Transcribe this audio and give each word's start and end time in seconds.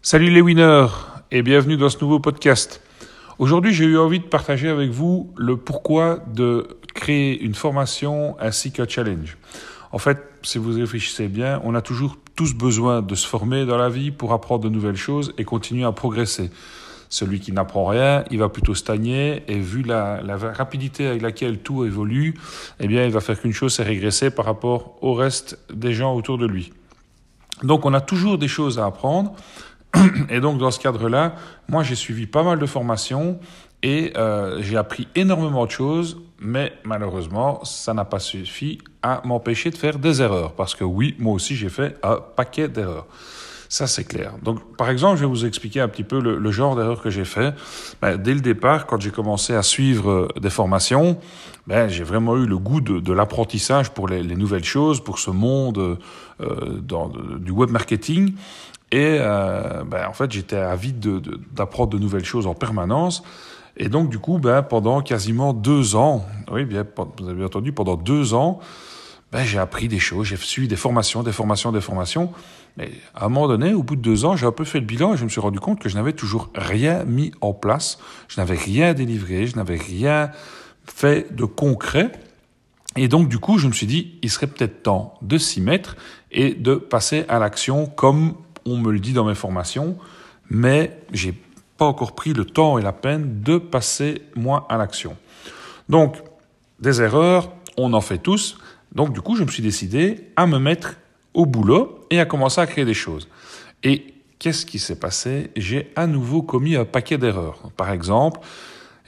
Salut 0.00 0.30
les 0.30 0.40
winners 0.40 0.86
et 1.32 1.42
bienvenue 1.42 1.76
dans 1.76 1.88
ce 1.88 1.98
nouveau 2.00 2.20
podcast. 2.20 2.80
Aujourd'hui, 3.40 3.74
j'ai 3.74 3.84
eu 3.84 3.98
envie 3.98 4.20
de 4.20 4.24
partager 4.24 4.68
avec 4.68 4.90
vous 4.90 5.34
le 5.36 5.56
pourquoi 5.56 6.20
de 6.32 6.68
créer 6.94 7.38
une 7.42 7.54
formation 7.54 8.36
ainsi 8.38 8.70
qu'un 8.70 8.86
challenge. 8.86 9.36
En 9.90 9.98
fait, 9.98 10.18
si 10.42 10.58
vous 10.58 10.72
réfléchissez 10.72 11.26
bien, 11.26 11.60
on 11.64 11.74
a 11.74 11.82
toujours 11.82 12.16
tous 12.36 12.54
besoin 12.54 13.02
de 13.02 13.14
se 13.16 13.26
former 13.26 13.66
dans 13.66 13.76
la 13.76 13.88
vie 13.88 14.12
pour 14.12 14.32
apprendre 14.32 14.62
de 14.62 14.68
nouvelles 14.68 14.96
choses 14.96 15.34
et 15.36 15.44
continuer 15.44 15.84
à 15.84 15.90
progresser. 15.90 16.52
Celui 17.08 17.40
qui 17.40 17.50
n'apprend 17.50 17.84
rien, 17.84 18.24
il 18.30 18.38
va 18.38 18.48
plutôt 18.48 18.74
stagner 18.74 19.42
et 19.48 19.58
vu 19.58 19.82
la, 19.82 20.22
rapidité 20.54 21.08
avec 21.08 21.22
laquelle 21.22 21.58
tout 21.58 21.84
évolue, 21.84 22.34
eh 22.78 22.86
bien, 22.86 23.04
il 23.04 23.10
va 23.10 23.20
faire 23.20 23.38
qu'une 23.38 23.52
chose, 23.52 23.74
c'est 23.74 23.82
régresser 23.82 24.30
par 24.30 24.44
rapport 24.44 24.96
au 25.02 25.14
reste 25.14 25.58
des 25.74 25.92
gens 25.92 26.14
autour 26.14 26.38
de 26.38 26.46
lui. 26.46 26.72
Donc, 27.64 27.84
on 27.84 27.92
a 27.94 28.00
toujours 28.00 28.38
des 28.38 28.46
choses 28.46 28.78
à 28.78 28.86
apprendre. 28.86 29.34
Et 30.30 30.40
donc, 30.40 30.58
dans 30.58 30.70
ce 30.70 30.78
cadre-là, 30.78 31.34
moi, 31.68 31.82
j'ai 31.82 31.94
suivi 31.94 32.26
pas 32.26 32.42
mal 32.42 32.58
de 32.58 32.66
formations 32.66 33.38
et 33.82 34.12
euh, 34.16 34.60
j'ai 34.60 34.76
appris 34.76 35.06
énormément 35.14 35.64
de 35.64 35.70
choses, 35.70 36.18
mais 36.40 36.72
malheureusement, 36.84 37.64
ça 37.64 37.94
n'a 37.94 38.04
pas 38.04 38.18
suffi 38.18 38.78
à 39.02 39.22
m'empêcher 39.24 39.70
de 39.70 39.76
faire 39.76 39.98
des 39.98 40.20
erreurs. 40.20 40.52
Parce 40.52 40.74
que 40.74 40.84
oui, 40.84 41.14
moi 41.18 41.34
aussi, 41.34 41.56
j'ai 41.56 41.68
fait 41.68 41.96
un 42.02 42.16
paquet 42.16 42.68
d'erreurs. 42.68 43.06
Ça, 43.70 43.86
c'est 43.86 44.04
clair. 44.04 44.32
Donc, 44.42 44.76
par 44.76 44.88
exemple, 44.88 45.16
je 45.16 45.20
vais 45.20 45.28
vous 45.28 45.44
expliquer 45.44 45.80
un 45.80 45.88
petit 45.88 46.02
peu 46.02 46.20
le, 46.20 46.50
genre 46.50 46.74
d'erreur 46.74 47.02
que 47.02 47.10
j'ai 47.10 47.26
fait. 47.26 47.54
Ben, 48.00 48.16
dès 48.16 48.32
le 48.32 48.40
départ, 48.40 48.86
quand 48.86 48.98
j'ai 48.98 49.10
commencé 49.10 49.54
à 49.54 49.62
suivre 49.62 50.10
euh, 50.10 50.28
des 50.40 50.48
formations, 50.48 51.18
ben, 51.66 51.86
j'ai 51.86 52.02
vraiment 52.02 52.38
eu 52.38 52.46
le 52.46 52.56
goût 52.56 52.80
de, 52.80 53.12
l'apprentissage 53.12 53.90
pour 53.90 54.08
les, 54.08 54.22
les, 54.22 54.36
nouvelles 54.36 54.64
choses, 54.64 55.04
pour 55.04 55.18
ce 55.18 55.30
monde 55.30 55.98
euh, 56.40 57.38
du 57.38 57.50
web 57.50 57.68
marketing. 57.68 58.32
Et 58.90 59.18
euh, 59.20 59.84
ben, 59.84 60.06
en 60.08 60.12
fait, 60.12 60.32
j'étais 60.32 60.56
avide 60.56 60.98
d'apprendre 61.52 61.90
de, 61.90 61.98
de, 61.98 62.02
nouvelles 62.02 62.24
choses 62.24 62.46
en 62.46 62.54
permanence. 62.54 63.22
Et 63.76 63.88
donc, 63.88 64.08
du 64.10 64.18
coup, 64.18 64.38
ben, 64.38 64.62
pendant 64.62 65.02
quasiment 65.02 65.52
deux 65.52 65.94
ans, 65.94 66.26
oui, 66.50 66.64
bien, 66.64 66.84
vous 67.18 67.28
avez 67.28 67.44
entendu, 67.44 67.72
pendant 67.72 67.96
deux 67.96 68.34
ans, 68.34 68.60
ben, 69.30 69.44
j'ai 69.44 69.58
appris 69.58 69.88
des 69.88 69.98
choses, 69.98 70.28
j'ai 70.28 70.36
suivi 70.36 70.68
des 70.68 70.76
formations, 70.76 71.22
des 71.22 71.32
formations, 71.32 71.70
des 71.70 71.82
formations. 71.82 72.32
Mais 72.78 72.90
à 73.14 73.26
un 73.26 73.28
moment 73.28 73.46
donné, 73.46 73.74
au 73.74 73.82
bout 73.82 73.96
de 73.96 74.00
deux 74.00 74.24
ans, 74.24 74.36
j'ai 74.36 74.46
un 74.46 74.52
peu 74.52 74.64
fait 74.64 74.80
le 74.80 74.86
bilan 74.86 75.14
et 75.14 75.16
je 75.16 75.24
me 75.24 75.28
suis 75.28 75.40
rendu 75.40 75.60
compte 75.60 75.80
que 75.80 75.88
je 75.88 75.96
n'avais 75.96 76.12
toujours 76.14 76.50
rien 76.54 77.04
mis 77.04 77.32
en 77.40 77.52
place, 77.52 77.98
je 78.28 78.40
n'avais 78.40 78.56
rien 78.56 78.94
délivré, 78.94 79.46
je 79.46 79.56
n'avais 79.56 79.76
rien 79.76 80.30
fait 80.86 81.34
de 81.34 81.44
concret. 81.44 82.12
Et 82.96 83.06
donc, 83.06 83.28
du 83.28 83.38
coup, 83.38 83.58
je 83.58 83.68
me 83.68 83.72
suis 83.72 83.86
dit, 83.86 84.18
il 84.22 84.30
serait 84.30 84.46
peut-être 84.46 84.82
temps 84.82 85.14
de 85.22 85.36
s'y 85.38 85.60
mettre 85.60 85.96
et 86.32 86.54
de 86.54 86.74
passer 86.74 87.24
à 87.28 87.38
l'action 87.38 87.86
comme 87.86 88.34
on 88.72 88.78
me 88.78 88.92
le 88.92 89.00
dit 89.00 89.12
dans 89.12 89.24
mes 89.24 89.34
formations, 89.34 89.96
mais 90.50 90.98
j'ai 91.12 91.34
pas 91.76 91.84
encore 91.84 92.14
pris 92.14 92.32
le 92.32 92.44
temps 92.44 92.78
et 92.78 92.82
la 92.82 92.92
peine 92.92 93.42
de 93.42 93.58
passer 93.58 94.22
moi 94.34 94.66
à 94.68 94.76
l'action. 94.76 95.16
Donc, 95.88 96.16
des 96.80 97.00
erreurs, 97.00 97.50
on 97.76 97.92
en 97.92 98.00
fait 98.00 98.18
tous. 98.18 98.58
Donc, 98.92 99.12
du 99.12 99.20
coup, 99.20 99.36
je 99.36 99.44
me 99.44 99.48
suis 99.48 99.62
décidé 99.62 100.28
à 100.36 100.46
me 100.46 100.58
mettre 100.58 100.96
au 101.34 101.46
boulot 101.46 102.04
et 102.10 102.20
à 102.20 102.24
commencer 102.24 102.60
à 102.60 102.66
créer 102.66 102.84
des 102.84 102.94
choses. 102.94 103.28
Et 103.84 104.14
qu'est-ce 104.38 104.66
qui 104.66 104.78
s'est 104.78 104.98
passé? 104.98 105.50
J'ai 105.56 105.92
à 105.94 106.06
nouveau 106.06 106.42
commis 106.42 106.76
un 106.76 106.84
paquet 106.84 107.18
d'erreurs. 107.18 107.70
Par 107.76 107.90
exemple, 107.90 108.40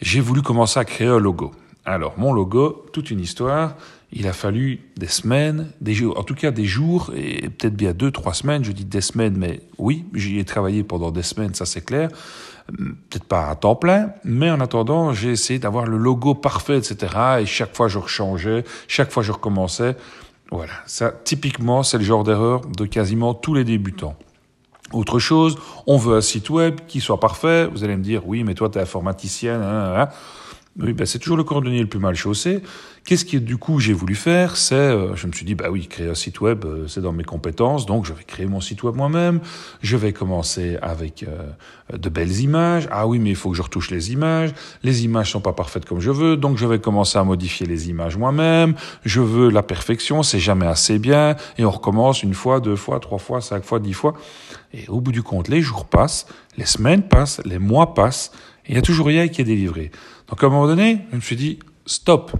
j'ai 0.00 0.20
voulu 0.20 0.42
commencer 0.42 0.78
à 0.78 0.84
créer 0.84 1.08
un 1.08 1.18
logo. 1.18 1.52
Alors, 1.84 2.18
mon 2.18 2.32
logo, 2.32 2.86
toute 2.92 3.10
une 3.10 3.20
histoire, 3.20 3.74
il 4.12 4.26
a 4.26 4.32
fallu 4.32 4.80
des 4.96 5.06
semaines, 5.06 5.70
des 5.80 5.94
jours, 5.94 6.18
en 6.18 6.24
tout 6.24 6.34
cas 6.34 6.50
des 6.50 6.64
jours, 6.64 7.12
et 7.14 7.48
peut-être 7.48 7.76
bien 7.76 7.92
deux, 7.92 8.10
trois 8.10 8.34
semaines, 8.34 8.64
je 8.64 8.72
dis 8.72 8.84
des 8.84 9.00
semaines, 9.00 9.36
mais 9.36 9.60
oui, 9.78 10.04
j'y 10.14 10.38
ai 10.38 10.44
travaillé 10.44 10.82
pendant 10.82 11.10
des 11.12 11.22
semaines, 11.22 11.54
ça 11.54 11.64
c'est 11.64 11.84
clair, 11.84 12.08
peut-être 12.66 13.24
pas 13.24 13.48
à 13.48 13.54
temps 13.54 13.76
plein, 13.76 14.12
mais 14.24 14.50
en 14.50 14.60
attendant, 14.60 15.12
j'ai 15.12 15.30
essayé 15.30 15.58
d'avoir 15.60 15.86
le 15.86 15.96
logo 15.96 16.34
parfait, 16.34 16.78
etc., 16.78 17.14
et 17.40 17.46
chaque 17.46 17.76
fois 17.76 17.86
je 17.88 17.98
rechangeais, 17.98 18.64
chaque 18.88 19.12
fois 19.12 19.22
je 19.22 19.30
recommençais, 19.30 19.96
voilà, 20.50 20.72
ça 20.86 21.12
typiquement 21.12 21.84
c'est 21.84 21.98
le 21.98 22.04
genre 22.04 22.24
d'erreur 22.24 22.62
de 22.62 22.86
quasiment 22.86 23.34
tous 23.34 23.54
les 23.54 23.64
débutants. 23.64 24.16
Autre 24.92 25.20
chose, 25.20 25.56
on 25.86 25.96
veut 25.96 26.16
un 26.16 26.20
site 26.20 26.50
web 26.50 26.80
qui 26.88 27.00
soit 27.00 27.20
parfait, 27.20 27.66
vous 27.66 27.84
allez 27.84 27.96
me 27.96 28.02
dire, 28.02 28.26
oui, 28.26 28.42
mais 28.42 28.54
toi 28.54 28.68
tu 28.68 28.78
es 28.78 28.82
informaticienne, 28.82 29.62
hein, 29.62 29.94
hein. 29.96 30.08
Oui, 30.78 30.92
ben 30.92 31.04
c'est 31.04 31.18
toujours 31.18 31.36
le 31.36 31.42
cordonnier 31.42 31.80
le 31.80 31.88
plus 31.88 31.98
mal 31.98 32.14
chaussé. 32.14 32.62
Qu'est-ce 33.04 33.24
que 33.24 33.38
du 33.38 33.56
coup 33.56 33.80
j'ai 33.80 33.92
voulu 33.92 34.14
faire 34.14 34.56
C'est, 34.56 34.76
euh, 34.76 35.16
je 35.16 35.26
me 35.26 35.32
suis 35.32 35.44
dit, 35.44 35.56
bah 35.56 35.68
oui, 35.68 35.88
créer 35.88 36.08
un 36.08 36.14
site 36.14 36.40
web, 36.40 36.64
euh, 36.64 36.86
c'est 36.86 37.00
dans 37.00 37.12
mes 37.12 37.24
compétences, 37.24 37.86
donc 37.86 38.06
je 38.06 38.12
vais 38.12 38.22
créer 38.22 38.46
mon 38.46 38.60
site 38.60 38.84
web 38.84 38.94
moi-même. 38.94 39.40
Je 39.82 39.96
vais 39.96 40.12
commencer 40.12 40.78
avec 40.80 41.24
euh, 41.24 41.98
de 41.98 42.08
belles 42.08 42.38
images. 42.38 42.86
Ah 42.92 43.08
oui, 43.08 43.18
mais 43.18 43.30
il 43.30 43.36
faut 43.36 43.50
que 43.50 43.56
je 43.56 43.62
retouche 43.62 43.90
les 43.90 44.12
images. 44.12 44.52
Les 44.84 45.04
images 45.04 45.32
sont 45.32 45.40
pas 45.40 45.52
parfaites 45.52 45.86
comme 45.86 45.98
je 45.98 46.12
veux, 46.12 46.36
donc 46.36 46.56
je 46.56 46.66
vais 46.66 46.78
commencer 46.78 47.18
à 47.18 47.24
modifier 47.24 47.66
les 47.66 47.88
images 47.88 48.16
moi-même. 48.16 48.76
Je 49.04 49.20
veux 49.20 49.50
la 49.50 49.64
perfection, 49.64 50.22
c'est 50.22 50.38
jamais 50.38 50.66
assez 50.66 51.00
bien, 51.00 51.34
et 51.58 51.64
on 51.64 51.70
recommence 51.70 52.22
une 52.22 52.34
fois, 52.34 52.60
deux 52.60 52.76
fois, 52.76 53.00
trois 53.00 53.18
fois, 53.18 53.40
cinq 53.40 53.64
fois, 53.64 53.80
dix 53.80 53.94
fois. 53.94 54.14
Et 54.72 54.86
au 54.86 55.00
bout 55.00 55.10
du 55.10 55.24
compte, 55.24 55.48
les 55.48 55.62
jours 55.62 55.86
passent, 55.86 56.26
les 56.56 56.64
semaines 56.64 57.02
passent, 57.02 57.40
les 57.44 57.58
mois 57.58 57.92
passent, 57.92 58.30
et 58.66 58.72
il 58.72 58.74
y 58.76 58.78
a 58.78 58.82
toujours 58.82 59.08
rien 59.08 59.26
qui 59.26 59.40
est 59.40 59.44
délivré. 59.44 59.90
Donc 60.30 60.42
à 60.42 60.46
un 60.46 60.50
moment 60.50 60.66
donné, 60.66 61.00
je 61.10 61.16
me 61.16 61.20
suis 61.20 61.36
dit, 61.36 61.58
stop. 61.86 62.32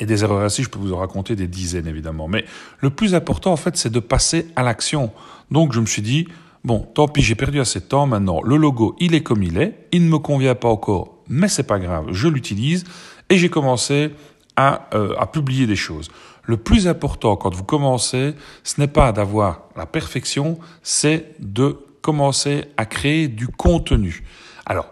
Et 0.00 0.06
des 0.06 0.22
erreurs 0.22 0.42
ainsi, 0.42 0.62
je 0.62 0.68
peux 0.68 0.78
vous 0.78 0.92
en 0.92 0.98
raconter 0.98 1.34
des 1.34 1.48
dizaines 1.48 1.88
évidemment. 1.88 2.28
Mais 2.28 2.44
le 2.80 2.90
plus 2.90 3.14
important 3.14 3.52
en 3.52 3.56
fait, 3.56 3.76
c'est 3.76 3.90
de 3.90 4.00
passer 4.00 4.46
à 4.54 4.62
l'action. 4.62 5.10
Donc 5.50 5.72
je 5.72 5.80
me 5.80 5.86
suis 5.86 6.02
dit, 6.02 6.28
bon, 6.62 6.86
tant 6.94 7.08
pis, 7.08 7.20
j'ai 7.20 7.34
perdu 7.34 7.60
assez 7.60 7.80
de 7.80 7.84
temps 7.84 8.06
maintenant. 8.06 8.40
Le 8.42 8.56
logo, 8.56 8.94
il 9.00 9.14
est 9.14 9.22
comme 9.22 9.42
il 9.42 9.58
est. 9.58 9.88
Il 9.90 10.04
ne 10.04 10.08
me 10.08 10.18
convient 10.18 10.54
pas 10.54 10.68
encore, 10.68 11.16
mais 11.28 11.48
c'est 11.48 11.64
pas 11.64 11.80
grave, 11.80 12.06
je 12.12 12.28
l'utilise. 12.28 12.84
Et 13.28 13.38
j'ai 13.38 13.48
commencé 13.48 14.12
à, 14.56 14.88
euh, 14.94 15.14
à 15.18 15.26
publier 15.26 15.66
des 15.66 15.76
choses. 15.76 16.08
Le 16.44 16.56
plus 16.56 16.86
important 16.86 17.36
quand 17.36 17.54
vous 17.54 17.64
commencez, 17.64 18.34
ce 18.62 18.80
n'est 18.80 18.88
pas 18.88 19.12
d'avoir 19.12 19.64
la 19.76 19.84
perfection, 19.84 20.58
c'est 20.82 21.34
de 21.40 21.76
commencer 22.00 22.66
à 22.76 22.86
créer 22.86 23.28
du 23.28 23.48
contenu. 23.48 24.24
Alors, 24.64 24.86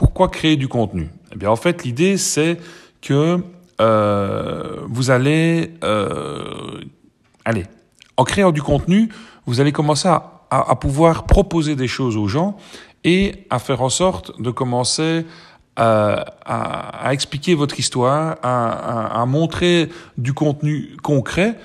pourquoi 0.00 0.30
créer 0.30 0.56
du 0.56 0.66
contenu? 0.66 1.10
Eh 1.30 1.36
bien, 1.36 1.50
en 1.50 1.56
fait, 1.56 1.84
l'idée, 1.84 2.16
c'est 2.16 2.56
que 3.02 3.44
euh, 3.82 4.76
vous 4.88 5.10
allez, 5.10 5.74
euh, 5.84 6.80
allez, 7.44 7.66
en 8.16 8.24
créant 8.24 8.50
du 8.50 8.62
contenu, 8.62 9.10
vous 9.44 9.60
allez 9.60 9.72
commencer 9.72 10.08
à, 10.08 10.74
pouvoir 10.80 11.24
proposer 11.26 11.76
des 11.76 11.86
choses 11.86 12.16
aux 12.16 12.28
gens 12.28 12.56
et 13.04 13.46
à 13.50 13.58
faire 13.58 13.82
en 13.82 13.90
sorte 13.90 14.40
de 14.40 14.50
commencer 14.50 15.26
à, 15.76 17.04
à 17.04 17.12
expliquer 17.12 17.54
votre 17.54 17.78
histoire, 17.78 18.36
à, 18.42 19.22
montrer 19.26 19.90
du 20.16 20.32
contenu 20.32 20.96
concret 21.02 21.58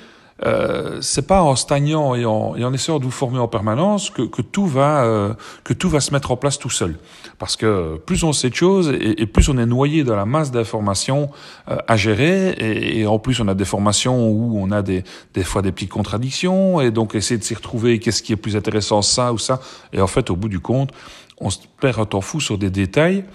euh, 0.43 0.97
c'est 0.99 1.27
pas 1.27 1.41
en 1.41 1.55
stagnant 1.55 2.13
et 2.13 2.25
en, 2.25 2.57
et 2.57 2.65
en, 2.65 2.73
essayant 2.73 2.99
de 2.99 3.05
vous 3.05 3.11
former 3.11 3.39
en 3.39 3.47
permanence 3.47 4.09
que, 4.09 4.23
que 4.23 4.41
tout 4.41 4.67
va 4.67 5.05
euh, 5.05 5.33
que 5.63 5.71
tout 5.71 5.87
va 5.87 6.01
se 6.01 6.11
mettre 6.11 6.29
en 6.31 6.35
place 6.35 6.59
tout 6.59 6.69
seul. 6.69 6.97
Parce 7.39 7.55
que 7.55 7.95
plus 8.05 8.25
on 8.25 8.33
sait 8.33 8.49
de 8.49 8.55
choses 8.55 8.89
et, 8.89 9.21
et 9.21 9.27
plus 9.27 9.47
on 9.47 9.57
est 9.57 9.65
noyé 9.65 10.03
dans 10.03 10.17
la 10.17 10.25
masse 10.25 10.51
d'informations 10.51 11.29
euh, 11.69 11.77
à 11.87 11.95
gérer 11.95 12.49
et, 12.49 12.99
et, 12.99 13.07
en 13.07 13.17
plus 13.17 13.39
on 13.39 13.47
a 13.47 13.53
des 13.53 13.63
formations 13.63 14.27
où 14.27 14.59
on 14.59 14.71
a 14.71 14.81
des 14.81 15.05
des 15.33 15.43
fois 15.45 15.61
des 15.61 15.71
petites 15.71 15.91
contradictions 15.91 16.81
et 16.81 16.91
donc 16.91 17.15
essayer 17.15 17.37
de 17.37 17.43
s'y 17.43 17.55
retrouver 17.55 17.99
qu'est-ce 17.99 18.21
qui 18.21 18.33
est 18.33 18.37
plus 18.37 18.57
intéressant 18.57 19.01
ça 19.01 19.31
ou 19.31 19.37
ça 19.37 19.61
et 19.93 20.01
en 20.01 20.07
fait 20.07 20.29
au 20.29 20.35
bout 20.35 20.49
du 20.49 20.59
compte 20.59 20.91
on 21.39 21.49
se 21.49 21.59
perd 21.79 21.99
un 21.99 22.05
temps 22.05 22.21
fou 22.21 22.39
sur 22.39 22.57
des 22.57 22.69
détails 22.69 23.25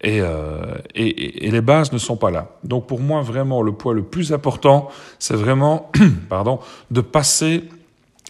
et, 0.00 0.20
euh, 0.20 0.74
et, 0.94 1.46
et, 1.46 1.50
les 1.50 1.60
bases 1.60 1.92
ne 1.92 1.98
sont 1.98 2.16
pas 2.16 2.30
là. 2.30 2.48
Donc 2.62 2.86
pour 2.86 3.00
moi, 3.00 3.20
vraiment, 3.20 3.62
le 3.62 3.72
point 3.72 3.92
le 3.92 4.04
plus 4.04 4.32
important, 4.32 4.88
c'est 5.18 5.34
vraiment 5.34 5.90
pardon, 6.28 6.60
de 6.90 7.00
passer 7.00 7.64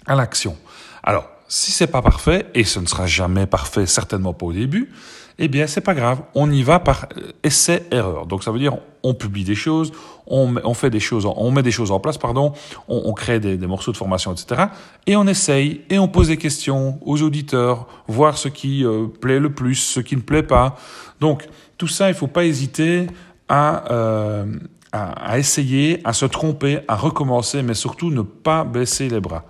à 0.07 0.15
l'action. 0.15 0.57
Alors, 1.03 1.29
si 1.49 1.73
c'est 1.73 1.87
pas 1.87 2.03
parfait, 2.03 2.47
et 2.55 2.65
ce 2.65 2.79
ne 2.79 2.87
sera 2.87 3.07
jamais 3.07 3.47
parfait, 3.47 3.87
certainement 3.87 4.33
pas 4.33 4.47
au 4.47 4.53
début, 4.53 4.91
eh 5.41 5.47
bien, 5.47 5.69
c'est 5.69 5.81
pas 5.81 5.95
grave. 5.95 6.23
On 6.35 6.51
y 6.51 6.63
va 6.63 6.81
par 6.81 7.07
euh, 7.17 7.31
essai-erreur. 7.45 8.27
Donc, 8.27 8.43
ça 8.43 8.51
veut 8.51 8.59
dire, 8.59 8.77
on 9.05 9.15
publie 9.15 9.45
des 9.45 9.55
choses, 9.55 9.93
on, 10.27 10.75
fait 10.75 10.91
des 10.91 11.01
choses, 11.01 11.27
on 11.27 11.51
met 11.53 11.63
des 11.63 11.71
choses 11.71 11.93
en 11.93 12.01
place, 12.01 12.19
pardon, 12.19 12.53
on, 12.89 13.13
crée 13.13 13.39
des, 13.39 13.57
morceaux 13.67 13.93
de 13.93 13.97
formation, 13.97 14.33
etc. 14.33 14.65
Et 15.07 15.15
on 15.15 15.27
essaye, 15.29 15.83
et 15.91 15.99
on 15.99 16.09
pose 16.09 16.29
des 16.29 16.37
questions 16.37 16.99
aux 17.03 17.23
auditeurs, 17.23 17.87
voir 18.09 18.37
ce 18.37 18.49
qui 18.49 18.85
euh, 18.85 19.07
plaît 19.07 19.39
le 19.39 19.53
plus, 19.53 19.77
ce 19.77 20.01
qui 20.01 20.17
ne 20.17 20.21
plaît 20.21 20.43
pas. 20.43 20.77
Donc, 21.21 21.49
tout 21.79 21.89
ça, 21.89 22.09
il 22.09 22.15
faut 22.15 22.27
pas 22.27 22.45
hésiter 22.45 23.07
à, 23.49 23.93
euh, 23.93 24.45
à, 24.91 25.39
essayer, 25.39 26.01
à 26.03 26.13
se 26.13 26.27
tromper, 26.27 26.81
à 26.89 26.97
recommencer, 26.97 27.63
mais 27.63 27.75
surtout 27.75 28.11
ne 28.11 28.23
pas 28.23 28.65
baisser 28.65 29.09
les 29.09 29.21
bras. 29.21 29.45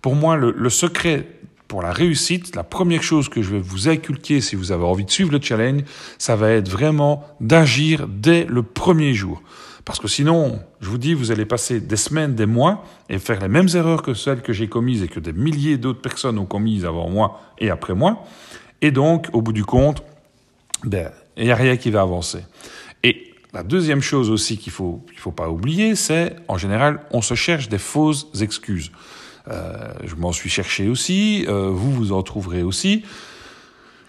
Pour 0.00 0.14
moi, 0.14 0.36
le 0.36 0.70
secret 0.70 1.26
pour 1.72 1.80
la 1.80 1.94
réussite, 1.94 2.54
la 2.54 2.64
première 2.64 3.02
chose 3.02 3.30
que 3.30 3.40
je 3.40 3.50
vais 3.50 3.58
vous 3.58 3.88
inculquer 3.88 4.42
si 4.42 4.56
vous 4.56 4.72
avez 4.72 4.84
envie 4.84 5.06
de 5.06 5.10
suivre 5.10 5.32
le 5.32 5.40
challenge, 5.40 5.84
ça 6.18 6.36
va 6.36 6.50
être 6.50 6.68
vraiment 6.68 7.24
d'agir 7.40 8.08
dès 8.08 8.44
le 8.44 8.62
premier 8.62 9.14
jour. 9.14 9.42
Parce 9.86 9.98
que 9.98 10.06
sinon, 10.06 10.60
je 10.82 10.90
vous 10.90 10.98
dis, 10.98 11.14
vous 11.14 11.30
allez 11.30 11.46
passer 11.46 11.80
des 11.80 11.96
semaines, 11.96 12.34
des 12.34 12.44
mois 12.44 12.84
et 13.08 13.18
faire 13.18 13.40
les 13.40 13.48
mêmes 13.48 13.70
erreurs 13.74 14.02
que 14.02 14.12
celles 14.12 14.42
que 14.42 14.52
j'ai 14.52 14.68
commises 14.68 15.02
et 15.02 15.08
que 15.08 15.18
des 15.18 15.32
milliers 15.32 15.78
d'autres 15.78 16.02
personnes 16.02 16.38
ont 16.38 16.44
commises 16.44 16.84
avant 16.84 17.08
moi 17.08 17.40
et 17.58 17.70
après 17.70 17.94
moi. 17.94 18.22
Et 18.82 18.90
donc, 18.90 19.28
au 19.32 19.40
bout 19.40 19.54
du 19.54 19.64
compte, 19.64 20.02
ben, 20.84 21.10
il 21.38 21.44
n'y 21.44 21.52
a 21.52 21.56
rien 21.56 21.78
qui 21.78 21.90
va 21.90 22.02
avancer. 22.02 22.40
Et 23.02 23.32
la 23.54 23.62
deuxième 23.62 24.02
chose 24.02 24.28
aussi 24.28 24.58
qu'il 24.58 24.72
faut 24.72 25.02
faut 25.16 25.32
pas 25.32 25.48
oublier, 25.48 25.96
c'est 25.96 26.36
en 26.48 26.58
général, 26.58 27.00
on 27.12 27.22
se 27.22 27.32
cherche 27.32 27.70
des 27.70 27.78
fausses 27.78 28.26
excuses. 28.42 28.92
Euh, 29.48 29.92
je 30.04 30.14
m'en 30.14 30.32
suis 30.32 30.50
cherché 30.50 30.88
aussi, 30.88 31.44
euh, 31.48 31.68
vous 31.70 31.92
vous 31.92 32.12
en 32.12 32.22
trouverez 32.22 32.62
aussi. 32.62 33.04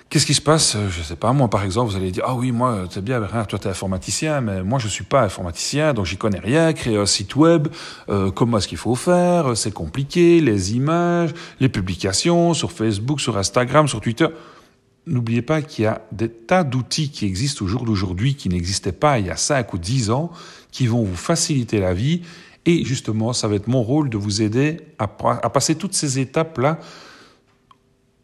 Qu'est-ce 0.09 0.27
qui 0.27 0.35
se 0.35 0.41
passe? 0.41 0.77
Je 0.89 1.01
sais 1.01 1.15
pas, 1.15 1.33
moi 1.33 1.49
par 1.49 1.63
exemple, 1.63 1.89
vous 1.89 1.97
allez 1.97 2.11
dire, 2.11 2.23
ah 2.27 2.35
oui, 2.35 2.51
moi, 2.51 2.85
c'est 2.91 3.03
bien, 3.03 3.19
toi 3.19 3.57
tu 3.57 3.67
es 3.67 3.67
informaticien, 3.67 4.41
mais 4.41 4.61
moi 4.61 4.77
je 4.77 4.87
suis 4.87 5.03
pas 5.03 5.23
informaticien, 5.23 5.95
donc 5.95 6.05
j'y 6.05 6.17
connais 6.17 6.39
rien, 6.39 6.71
créer 6.73 6.97
un 6.97 7.07
site 7.07 7.35
web, 7.35 7.67
euh, 8.09 8.29
comment 8.29 8.59
est-ce 8.59 8.67
qu'il 8.67 8.77
faut 8.77 8.93
faire, 8.93 9.57
c'est 9.57 9.73
compliqué, 9.73 10.39
les 10.39 10.75
images, 10.75 11.31
les 11.59 11.69
publications 11.69 12.53
sur 12.53 12.71
Facebook, 12.71 13.21
sur 13.21 13.39
Instagram, 13.39 13.87
sur 13.87 14.01
Twitter. 14.01 14.27
N'oubliez 15.07 15.41
pas 15.41 15.63
qu'il 15.63 15.85
y 15.85 15.87
a 15.87 16.01
des 16.11 16.29
tas 16.29 16.63
d'outils 16.63 17.09
qui 17.09 17.25
existent 17.25 17.65
au 17.65 17.67
jour 17.67 17.83
d'aujourd'hui, 17.83 18.35
qui 18.35 18.49
n'existaient 18.49 18.91
pas 18.91 19.17
il 19.17 19.25
y 19.25 19.31
a 19.31 19.35
5 19.35 19.73
ou 19.73 19.79
10 19.79 20.11
ans, 20.11 20.31
qui 20.71 20.85
vont 20.85 21.03
vous 21.03 21.15
faciliter 21.15 21.79
la 21.79 21.95
vie. 21.95 22.21
Et 22.65 22.85
justement, 22.85 23.33
ça 23.33 23.47
va 23.47 23.55
être 23.55 23.67
mon 23.67 23.83
rôle 23.83 24.09
de 24.09 24.17
vous 24.17 24.41
aider 24.41 24.77
à, 24.97 25.07
passer 25.07 25.75
toutes 25.75 25.93
ces 25.93 26.19
étapes-là 26.19 26.79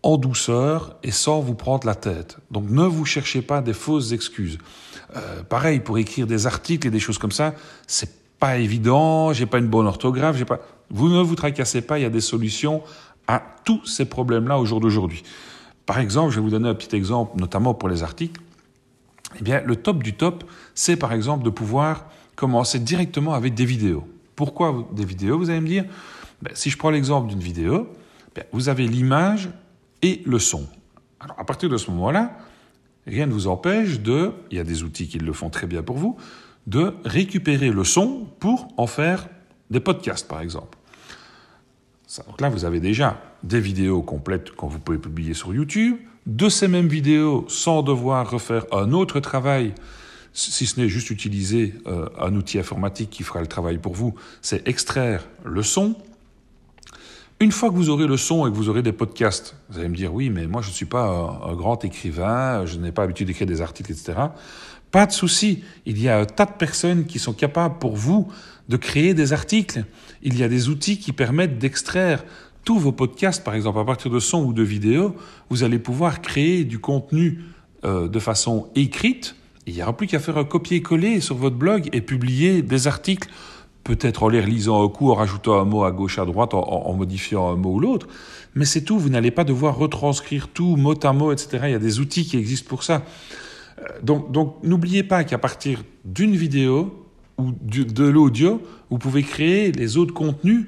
en 0.01 0.17
douceur 0.17 0.95
et 1.03 1.11
sans 1.11 1.41
vous 1.41 1.55
prendre 1.55 1.85
la 1.85 1.95
tête. 1.95 2.37
Donc 2.51 2.69
ne 2.69 2.83
vous 2.83 3.03
cherchez 3.03 3.41
pas 3.41 3.61
des 3.61 3.73
fausses 3.73 4.13
excuses. 4.13 4.57
Euh, 5.15 5.43
pareil, 5.43 5.81
pour 5.81 5.97
écrire 5.97 6.25
des 6.25 6.47
articles 6.47 6.87
et 6.87 6.91
des 6.91 6.99
choses 6.99 7.17
comme 7.17 7.33
ça, 7.33 7.53
c'est 7.85 8.09
pas 8.39 8.57
évident, 8.57 9.33
j'ai 9.33 9.45
pas 9.45 9.57
une 9.57 9.67
bonne 9.67 9.87
orthographe, 9.87 10.37
j'ai 10.37 10.45
pas. 10.45 10.61
Vous 10.89 11.09
ne 11.09 11.21
vous 11.21 11.35
tracassez 11.35 11.81
pas, 11.81 11.99
il 11.99 12.03
y 12.03 12.05
a 12.05 12.09
des 12.09 12.21
solutions 12.21 12.81
à 13.27 13.43
tous 13.65 13.85
ces 13.85 14.05
problèmes-là 14.05 14.57
au 14.57 14.65
jour 14.65 14.79
d'aujourd'hui. 14.79 15.23
Par 15.85 15.99
exemple, 15.99 16.31
je 16.31 16.37
vais 16.37 16.43
vous 16.43 16.49
donner 16.49 16.69
un 16.69 16.75
petit 16.75 16.95
exemple, 16.95 17.39
notamment 17.39 17.73
pour 17.73 17.89
les 17.89 18.03
articles. 18.03 18.39
Eh 19.39 19.43
bien, 19.43 19.61
le 19.65 19.75
top 19.75 20.01
du 20.01 20.13
top, 20.13 20.45
c'est 20.73 20.95
par 20.95 21.11
exemple 21.13 21.43
de 21.43 21.49
pouvoir 21.49 22.05
commencer 22.35 22.79
directement 22.79 23.33
avec 23.33 23.53
des 23.53 23.65
vidéos. 23.65 24.07
Pourquoi 24.39 24.87
des 24.93 25.03
vidéos, 25.03 25.37
vous 25.37 25.49
allez 25.49 25.59
me 25.59 25.67
dire 25.67 25.83
ben, 26.41 26.53
Si 26.55 26.69
je 26.69 26.77
prends 26.77 26.91
l'exemple 26.91 27.27
d'une 27.27 27.41
vidéo, 27.41 27.89
ben, 28.33 28.45
vous 28.53 28.69
avez 28.69 28.87
l'image 28.87 29.49
et 30.01 30.21
le 30.25 30.39
son. 30.39 30.65
Alors 31.19 31.37
à 31.37 31.43
partir 31.43 31.67
de 31.67 31.75
ce 31.75 31.91
moment-là, 31.91 32.37
rien 33.05 33.25
ne 33.25 33.33
vous 33.33 33.47
empêche 33.47 33.99
de, 33.99 34.31
il 34.49 34.55
y 34.55 34.61
a 34.61 34.63
des 34.63 34.83
outils 34.83 35.09
qui 35.09 35.19
le 35.19 35.33
font 35.33 35.49
très 35.49 35.67
bien 35.67 35.83
pour 35.83 35.97
vous, 35.97 36.15
de 36.67 36.95
récupérer 37.03 37.69
le 37.69 37.83
son 37.83 38.29
pour 38.39 38.69
en 38.77 38.87
faire 38.87 39.27
des 39.71 39.81
podcasts 39.81 40.29
par 40.29 40.39
exemple. 40.39 40.77
donc 42.25 42.39
là, 42.39 42.47
vous 42.47 42.63
avez 42.63 42.79
déjà 42.79 43.21
des 43.43 43.59
vidéos 43.59 44.01
complètes 44.01 44.51
que 44.51 44.65
vous 44.65 44.79
pouvez 44.79 44.99
publier 44.99 45.33
sur 45.33 45.53
YouTube, 45.53 45.97
de 46.25 46.47
ces 46.47 46.69
mêmes 46.69 46.87
vidéos 46.87 47.43
sans 47.49 47.83
devoir 47.83 48.31
refaire 48.31 48.65
un 48.71 48.93
autre 48.93 49.19
travail, 49.19 49.73
si 50.33 50.65
ce 50.65 50.79
n'est 50.79 50.89
juste 50.89 51.09
utiliser 51.09 51.73
euh, 51.87 52.07
un 52.19 52.35
outil 52.35 52.59
informatique 52.59 53.09
qui 53.09 53.23
fera 53.23 53.41
le 53.41 53.47
travail 53.47 53.77
pour 53.77 53.93
vous, 53.93 54.15
c'est 54.41 54.67
extraire 54.67 55.27
le 55.43 55.63
son, 55.63 55.95
une 57.41 57.53
fois 57.53 57.69
que 57.69 57.75
vous 57.75 57.89
aurez 57.89 58.05
le 58.05 58.17
son 58.17 58.45
et 58.45 58.51
que 58.51 58.55
vous 58.55 58.67
aurez 58.67 58.81
des 58.81 58.91
podcasts, 58.91 59.55
vous 59.69 59.79
allez 59.79 59.87
me 59.87 59.95
dire 59.95 60.13
oui, 60.13 60.29
mais 60.29 60.45
moi 60.45 60.61
je 60.61 60.67
ne 60.67 60.73
suis 60.73 60.85
pas 60.85 61.05
un, 61.05 61.55
grand 61.55 61.85
écrivain, 61.85 62.65
je 62.65 62.77
n'ai 62.77 62.91
pas 62.91 63.03
l'habitude 63.03 63.27
d'écrire 63.27 63.47
des 63.47 63.61
articles, 63.61 63.93
etc. 63.93 64.13
Pas 64.91 65.05
de 65.05 65.13
souci, 65.13 65.63
il 65.85 66.01
y 66.01 66.09
a 66.09 66.19
un 66.19 66.25
tas 66.25 66.45
de 66.45 66.51
personnes 66.51 67.05
qui 67.05 67.17
sont 67.17 67.31
capables 67.31 67.77
pour 67.79 67.95
vous 67.95 68.27
de 68.67 68.75
créer 68.75 69.13
des 69.13 69.31
articles. 69.31 69.85
Il 70.21 70.37
y 70.37 70.43
a 70.43 70.49
des 70.49 70.67
outils 70.67 70.99
qui 70.99 71.13
permettent 71.13 71.57
d'extraire 71.59 72.25
tous 72.65 72.77
vos 72.77 72.91
podcasts, 72.91 73.41
par 73.41 73.55
exemple 73.55 73.79
à 73.79 73.85
partir 73.85 74.11
de 74.11 74.19
son 74.19 74.43
ou 74.43 74.51
de 74.51 74.63
vidéos. 74.63 75.15
Vous 75.49 75.63
allez 75.63 75.79
pouvoir 75.79 76.21
créer 76.21 76.65
du 76.65 76.79
contenu 76.79 77.39
euh, 77.85 78.09
de 78.09 78.19
façon 78.19 78.67
écrite. 78.75 79.35
Il 79.69 79.75
n'y 79.75 79.83
aura 79.83 79.95
plus 79.95 80.07
qu'à 80.07 80.19
faire 80.19 80.37
un 80.37 80.43
copier-coller 80.43 81.21
sur 81.21 81.35
votre 81.35 81.55
blog 81.55 81.89
et 81.93 82.01
publier 82.01 82.63
des 82.63 82.87
articles 82.87 83.29
peut-être 83.83 84.23
en 84.23 84.29
les 84.29 84.41
relisant 84.41 84.83
un 84.83 84.89
coup, 84.89 85.09
en 85.11 85.15
rajoutant 85.15 85.59
un 85.59 85.63
mot 85.63 85.83
à 85.83 85.91
gauche, 85.91 86.19
à 86.19 86.25
droite, 86.25 86.53
en, 86.53 86.93
modifiant 86.93 87.51
un 87.51 87.55
mot 87.55 87.75
ou 87.75 87.79
l'autre. 87.79 88.07
Mais 88.55 88.65
c'est 88.65 88.81
tout, 88.81 88.99
vous 88.99 89.09
n'allez 89.09 89.31
pas 89.31 89.43
devoir 89.43 89.77
retranscrire 89.77 90.47
tout 90.47 90.75
mot 90.75 90.95
à 91.03 91.13
mot, 91.13 91.31
etc. 91.31 91.59
Il 91.65 91.71
y 91.71 91.75
a 91.75 91.79
des 91.79 91.99
outils 91.99 92.25
qui 92.25 92.37
existent 92.37 92.67
pour 92.67 92.83
ça. 92.83 93.03
Euh, 93.79 93.83
donc 94.03 94.57
n'oubliez 94.63 95.03
pas 95.03 95.23
qu'à 95.23 95.37
partir 95.37 95.83
d'une 96.05 96.35
vidéo 96.35 97.05
ou 97.37 97.51
de 97.61 98.03
l'audio, 98.03 98.61
vous 98.89 98.97
pouvez 98.97 99.23
créer 99.23 99.71
les 99.71 99.97
autres 99.97 100.13
contenus. 100.13 100.65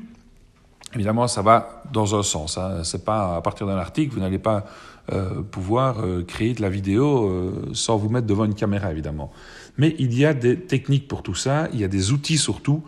Évidemment, 0.94 1.28
ça 1.28 1.42
va 1.42 1.84
dans 1.92 2.16
un 2.16 2.24
sens. 2.24 2.58
Hein. 2.58 2.84
C'est 2.84 3.06
pas 3.06 3.38
à 3.38 3.42
partir 3.42 3.66
d'un 3.68 3.78
article, 3.78 4.14
vous 4.14 4.20
n'allez 4.20 4.40
pas 4.40 4.66
euh, 5.12 5.42
pouvoir 5.42 6.06
euh, 6.06 6.24
créer 6.24 6.54
de 6.54 6.62
la 6.62 6.70
vidéo 6.70 7.28
euh, 7.28 7.70
sans 7.74 7.98
vous 7.98 8.10
mettre 8.10 8.28
devant 8.28 8.46
une 8.46 8.54
caméra, 8.54 8.92
évidemment. 8.92 9.32
Mais 9.78 9.96
il 10.00 10.18
y 10.18 10.26
a 10.26 10.34
des 10.34 10.60
techniques 10.60 11.08
pour 11.08 11.24
tout 11.24 11.34
ça, 11.34 11.70
il 11.74 11.80
y 11.80 11.84
a 11.84 11.88
des 11.88 12.12
outils 12.12 12.38
surtout 12.38 12.84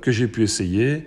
que 0.00 0.12
j'ai 0.12 0.28
pu 0.28 0.44
essayer, 0.44 1.06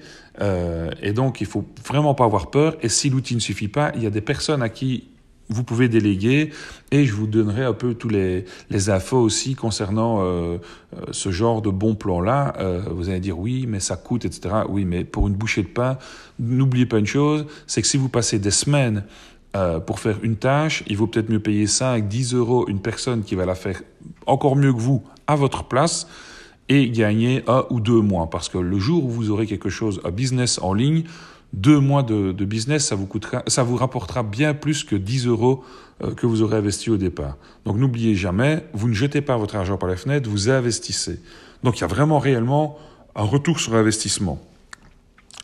et 1.02 1.14
donc 1.14 1.40
il 1.40 1.48
faut 1.48 1.64
vraiment 1.86 2.14
pas 2.14 2.26
avoir 2.26 2.52
peur. 2.52 2.76
Et 2.82 2.90
si 2.90 3.10
l'outil 3.10 3.36
ne 3.36 3.40
suffit 3.40 3.70
pas, 3.70 3.92
il 3.96 4.04
y 4.04 4.06
a 4.06 4.10
des 4.10 4.22
personnes 4.22 4.62
à 4.62 4.68
qui 4.68 5.11
vous 5.52 5.64
pouvez 5.64 5.90
déléguer 5.90 6.50
et 6.92 7.06
je 7.06 7.14
vous 7.14 7.28
donnerai 7.28 7.64
un 7.64 7.74
peu 7.74 7.94
tous 7.94 8.10
les, 8.10 8.46
les 8.70 8.90
infos 8.90 9.20
aussi 9.20 9.56
concernant 9.56 10.26
ce 11.12 11.32
genre 11.32 11.62
de 11.62 11.70
bons 11.70 11.96
plans-là. 11.96 12.56
vous 12.90 13.10
allez 13.10 13.20
dire 13.20 13.38
oui, 13.38 13.66
mais 13.68 13.80
ça 13.80 13.96
coûte, 13.96 14.26
etc. 14.26 14.56
Oui, 14.68 14.86
mais 14.86 15.04
pour 15.04 15.28
une 15.28 15.34
bouchée 15.36 15.64
de 15.64 15.68
pain, 15.68 15.98
n'oubliez 16.40 16.86
pas 16.86 17.00
une 17.00 17.06
chose, 17.06 17.46
c'est 17.68 17.82
que 17.82 17.88
si 17.88 17.98
vous 17.98 18.10
passez 18.10 18.40
des 18.40 18.52
semaines 18.52 19.04
euh, 19.56 19.82
pour 19.82 20.00
faire 20.00 20.18
une 20.24 20.38
tâche, 20.38 20.84
il 20.88 20.96
vaut 20.96 21.08
peut-être 21.08 21.30
mieux 21.30 21.42
payer 21.42 21.68
5, 21.68 22.08
10 22.08 22.36
euros 22.36 22.68
une 22.70 22.80
personne 22.80 23.24
qui 23.24 23.36
va 23.36 23.46
la 23.46 23.56
faire 23.56 23.82
encore 24.26 24.56
mieux 24.56 24.72
que 24.72 24.80
vous 24.80 25.04
à 25.28 25.36
votre 25.36 25.66
place 25.66 26.08
et 26.70 26.90
gagner 26.90 27.44
un 27.48 27.66
ou 27.70 27.82
deux 27.82 28.00
mois. 28.00 28.30
Parce 28.30 28.48
que 28.48 28.58
le 28.58 28.80
jour 28.80 29.04
où 29.04 29.10
vous 29.10 29.30
aurez 29.30 29.48
quelque 29.48 29.70
chose, 29.70 30.00
un 30.06 30.12
business 30.12 30.58
en 30.62 30.74
ligne, 30.74 31.04
deux 31.54 31.80
mois 31.80 32.04
de, 32.04 32.32
business, 32.46 32.88
ça 32.88 32.96
vous, 32.96 33.06
coûtera, 33.06 33.44
ça 33.48 33.64
vous 33.64 33.76
rapportera 33.76 34.24
bien 34.24 34.54
plus 34.54 34.84
que 34.84 34.96
10 34.96 35.28
euros 35.28 35.64
euh, 36.04 36.14
que 36.14 36.26
vous 36.26 36.42
aurez 36.42 36.58
investi 36.58 36.90
au 36.90 36.98
départ. 36.98 37.38
Donc 37.66 37.78
n'oubliez 37.78 38.16
jamais, 38.16 38.66
vous 38.74 38.88
ne 38.88 38.94
jetez 38.94 39.22
pas 39.22 39.38
votre 39.38 39.56
argent 39.56 39.78
par 39.78 39.90
la 39.90 39.98
fenêtre, 39.98 40.30
vous 40.30 40.50
investissez. 40.50 41.20
Donc 41.64 41.78
il 41.78 41.82
y 41.82 41.84
a 41.84 41.88
vraiment 41.88 42.20
réellement 42.20 42.80
un 43.16 43.24
retour 43.24 43.60
sur 43.60 43.76
investissement. 43.76 44.42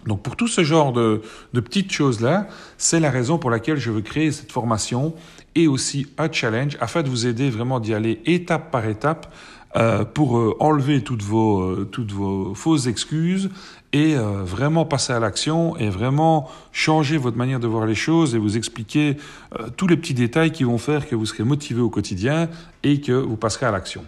Donc 0.05 0.21
pour 0.21 0.37
tout 0.37 0.47
ce 0.47 0.63
genre 0.63 0.93
de, 0.93 1.21
petites 1.53 1.91
choses-là, 1.91 2.47
c'est 2.77 2.99
la 2.99 3.11
raison 3.11 3.37
pour 3.37 3.49
laquelle 3.49 3.77
je 3.77 3.91
veux 3.91 4.01
créer 4.01 4.31
cette 4.31 4.51
formation 4.51 5.13
et 5.55 5.67
aussi 5.67 6.07
un 6.17 6.31
challenge 6.31 6.77
afin 6.79 7.03
de 7.03 7.09
vous 7.09 7.27
aider 7.27 7.49
vraiment 7.49 7.79
d'y 7.79 7.93
aller 7.93 8.21
étape 8.25 8.71
par 8.71 8.87
étape 8.87 9.33
euh, 9.75 10.05
pour 10.05 10.37
euh, 10.37 10.55
enlever 10.61 11.01
toutes 11.01 11.21
vos, 11.21 11.59
euh, 11.59 11.89
toutes 11.91 12.13
vos 12.13 12.55
fausses 12.55 12.87
excuses 12.87 13.49
et 13.93 14.15
vraiment 14.15 14.85
passer 14.85 15.13
à 15.13 15.19
l'action 15.19 15.77
et 15.77 15.89
vraiment 15.89 16.49
changer 16.73 17.17
votre 17.17 17.37
manière 17.37 17.61
de 17.61 17.67
voir 17.67 17.85
les 17.85 17.95
choses 17.95 18.35
et 18.35 18.37
vous 18.37 18.57
expliquer 18.57 19.15
tous 19.77 19.87
les 19.87 19.95
petits 19.95 20.13
détails 20.13 20.51
qui 20.51 20.65
vont 20.65 20.77
faire 20.77 21.07
que 21.07 21.15
vous 21.15 21.25
serez 21.25 21.45
motivé 21.45 21.79
au 21.79 21.89
quotidien 21.89 22.49
et 22.83 22.99
que 22.99 23.13
vous 23.13 23.37
passerez 23.37 23.65
à 23.65 23.71
l'action. 23.71 24.03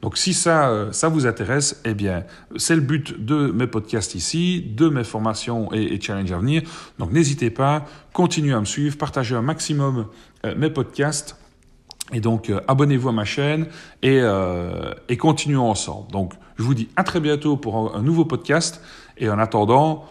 Donc 0.00 0.16
si 0.16 0.32
ça, 0.32 0.88
ça 0.92 1.08
vous 1.08 1.26
intéresse, 1.26 1.82
eh 1.84 1.92
bien, 1.92 2.22
c'est 2.56 2.76
le 2.76 2.80
but 2.80 3.22
de 3.22 3.50
mes 3.50 3.66
podcasts 3.66 4.14
ici, 4.14 4.64
de 4.74 4.88
mes 4.88 5.04
formations 5.04 5.72
et, 5.72 5.82
et 5.82 6.00
challenges 6.00 6.32
à 6.32 6.38
venir. 6.38 6.62
Donc 7.00 7.10
n'hésitez 7.10 7.50
pas, 7.50 7.84
continuez 8.12 8.54
à 8.54 8.60
me 8.60 8.64
suivre, 8.64 8.96
partagez 8.96 9.34
un 9.34 9.42
maximum 9.42 10.06
mes 10.56 10.70
podcasts. 10.70 11.36
Et 12.12 12.20
donc, 12.20 12.50
euh, 12.50 12.60
abonnez-vous 12.68 13.08
à 13.08 13.12
ma 13.12 13.24
chaîne 13.24 13.66
et, 14.02 14.20
et 15.08 15.16
continuons 15.16 15.68
ensemble. 15.68 16.10
Donc, 16.12 16.34
je 16.56 16.62
vous 16.62 16.74
dis 16.74 16.88
à 16.96 17.04
très 17.04 17.20
bientôt 17.20 17.56
pour 17.56 17.96
un, 17.96 18.02
nouveau 18.02 18.24
podcast. 18.24 18.80
Et 19.18 19.28
en 19.28 19.38
attendant, 19.38 20.04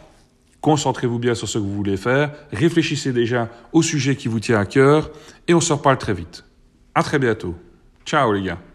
concentrez-vous 0.61 1.19
bien 1.19 1.35
sur 1.35 1.47
ce 1.47 1.57
que 1.57 1.63
vous 1.63 1.73
voulez 1.73 1.97
faire. 1.97 2.31
Réfléchissez 2.51 3.13
déjà 3.13 3.49
au 3.71 3.81
sujet 3.81 4.15
qui 4.15 4.27
vous 4.27 4.39
tient 4.39 4.59
à 4.59 4.65
cœur. 4.65 5.09
Et 5.47 5.53
on 5.53 5.61
se 5.61 5.73
reparle 5.73 5.97
très 5.97 6.13
vite. 6.13 6.43
À 6.93 7.03
très 7.03 7.19
bientôt. 7.19 7.55
Ciao 8.05 8.31
les 8.33 8.43
gars. 8.43 8.74